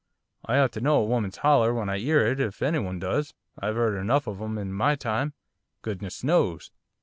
[0.43, 3.35] I ought to know a woman's holler when I 'ear it, if any one does,
[3.59, 5.35] I've 'eard enough of 'em in my time,
[5.83, 6.71] goodness knows.